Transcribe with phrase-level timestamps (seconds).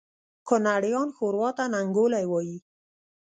[0.47, 2.57] کونړیان ښوروا ته ننګولی وایي